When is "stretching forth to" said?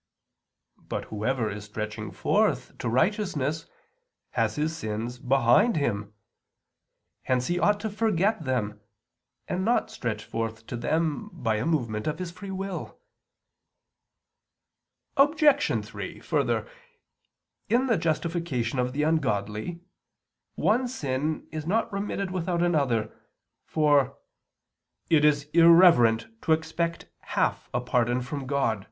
1.65-2.89